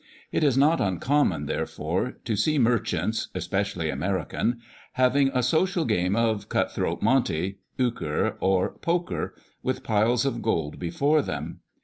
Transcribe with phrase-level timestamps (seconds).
[0.31, 4.59] It is not uncommon, there fore, to see merchants (especially American)
[4.93, 10.79] having a social game of" cut throat monte,"" eucre," or" poker," with piles of gold
[10.79, 11.59] be fore them.